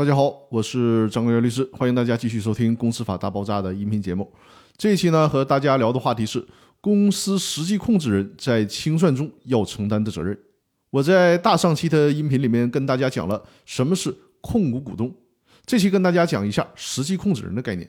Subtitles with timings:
[0.00, 4.32] 大家好，我是张国元律师，欢迎大家继续收听《公司法大爆炸》的音频节目。
[4.78, 6.42] 这一期呢，和大家聊的话题是
[6.80, 10.34] 公司实际控制人在清算中要承担的责任。
[10.88, 14.10] 我在大上期的音频里面跟大家讲了什么是
[14.40, 15.14] 控股股东，
[15.66, 17.86] 这期跟大家讲一下实际控制人的概念。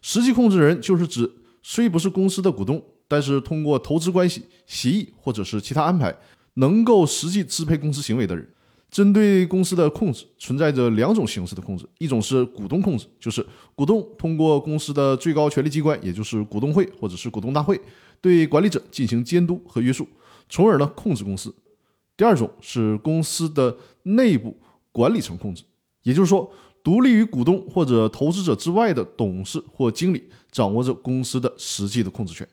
[0.00, 1.30] 实际控制人就是指
[1.62, 6.16] 虽不是公司的股东，但是通过投资关系、协议或者是其他安排，
[6.54, 8.48] 能够实际支配公司行为的人。
[8.90, 13.44] 针对公司的控制，存在着两种形式的控制，一种是股东控制，就是
[13.74, 17.80] 股东通过公司的最高权力机关，也就是股东会或者是股东大会，
[18.20, 20.06] 对管理者进行监督和约束，
[20.48, 21.54] 从而呢控制公司。
[22.16, 24.56] 第二种是公司的内部
[24.92, 25.62] 管理层控制，
[26.02, 26.50] 也就是说。
[26.80, 32.48] 独立于股东或者投资者之外的董事或经理掌握着公司的实际的控制权。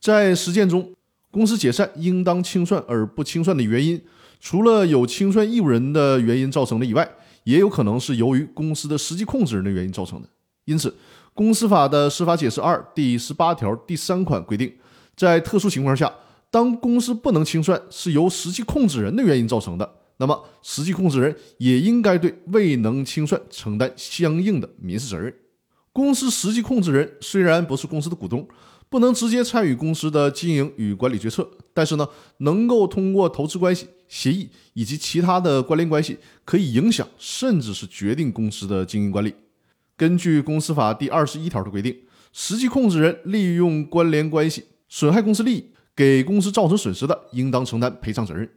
[0.00, 0.94] 在实践中，
[1.30, 4.00] 公司解散应当清算而不清算的原因，
[4.40, 7.08] 除了有清算义务人的原因造成的以外，
[7.44, 10.28] 也有可能是由于公司的实际控制人的原因造成的。
[10.64, 10.94] 因此，
[11.34, 14.72] 公司法的司法解释二第十八条第三款规定，
[15.14, 16.12] 在特殊情况下，
[16.50, 19.88] 当公司不能清算是由实际控制人的原因造成的。
[20.18, 25.32] 那么，实际控制人也应该对未能清算承担相应的民事责任。
[25.92, 28.46] 公司实际控制人虽然不是公司的股东，
[28.88, 39.34] 不能直接参与公司的经营与管理决策，但是呢，能够通过投资关系、协议以及其他的关联关系，可以影响甚至是决定公司的经营管理。
[39.96, 41.96] 根据公司法第二十一条的规定，
[42.32, 45.64] 实际控制人利用关联关系损害公司利益，
[45.96, 48.48] 给公司造成损失的，应当承担赔偿责任。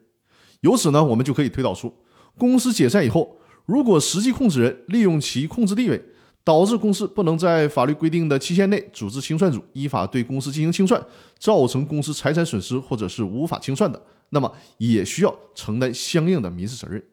[0.61, 1.93] 由此呢，我们就可以推导出，
[2.37, 6.03] 公司解散以后，如果实际控制人利用其控制地位，
[6.43, 11.01] 导致公司不能在法律规定的期限内组织清算组依法对公司进行清算，
[11.37, 17.03] 造成公司财产损失或者是无法清算的，那么也需要承担相应的民事责任。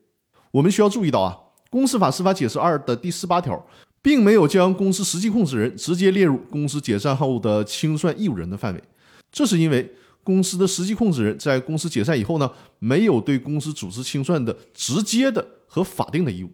[0.51, 1.37] 我们需要注意到啊，
[1.71, 3.67] 公司法司法解释二的第十八条，
[4.01, 8.83] 并没有将公司实际控制人直接列入公司解散后的清算义务人的范围，
[9.31, 9.95] 这是因为。
[10.27, 12.51] 公司的实际控制人在公司解散以后呢，
[12.81, 16.51] 没有对公司组织清算的直接的和法定的义务。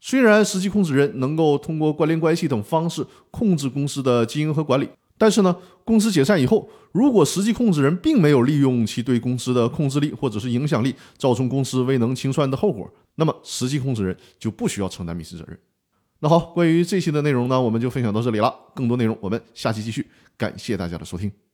[0.00, 4.88] 虽然实际控制人能够通过关联关系等方式控制公司的经营和管理，
[5.18, 15.58] 但是呢，公司解散以后，如果实际控制人并没有利用其对公司的控制力或者是影响力，造成公司未能清算的后果，那么实际控制人就不需要承担民事责任。
[16.20, 18.54] 那好，关于这期的内容呢，我们就分享到这里了。
[18.74, 20.06] 更多内容我们下期继续。
[20.36, 21.49] 感谢大家的收听。